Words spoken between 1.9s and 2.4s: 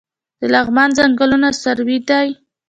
دي